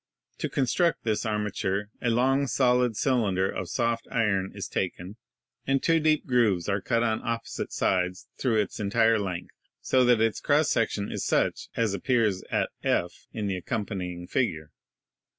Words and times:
To 0.39 0.49
construct 0.49 1.03
this 1.03 1.27
armature 1.27 1.91
a 2.01 2.09
long, 2.09 2.47
solid 2.47 2.97
cylinder 2.97 3.47
of 3.47 3.69
soft 3.69 4.07
iron 4.09 4.51
is 4.55 4.67
taken, 4.67 5.17
and 5.67 5.77
two 5.83 5.99
deep 5.99 6.25
grooves 6.25 6.67
are 6.67 6.81
cut 6.81 7.03
on 7.03 7.21
opposite 7.23 7.71
sides 7.71 8.27
through 8.35 8.59
its 8.61 8.79
entire 8.79 9.19
length, 9.19 9.53
so 9.79 10.03
that 10.05 10.19
its 10.19 10.41
cross 10.41 10.71
section 10.71 11.11
is 11.11 11.23
such 11.23 11.69
as 11.75 11.93
appears 11.93 12.41
at 12.49 12.71
F 12.83 13.27
in 13.31 13.45
the 13.45 13.57
accompanying 13.57 14.25
figure. 14.25 14.71